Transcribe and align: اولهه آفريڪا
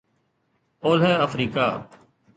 اولهه 0.83 1.11
آفريڪا 1.25 1.67